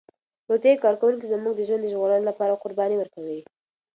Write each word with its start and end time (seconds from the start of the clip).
روغتیايي 0.49 0.77
کارکوونکي 0.83 1.25
زموږ 1.33 1.53
د 1.55 1.61
ژوند 1.67 1.81
د 1.83 1.87
ژغورلو 1.93 2.29
لپاره 2.29 2.59
قرباني 2.63 2.95
ورکوي. 2.97 3.39